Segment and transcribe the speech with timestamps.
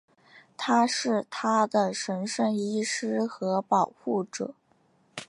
[0.57, 4.55] 他是她的神圣医师和保护者。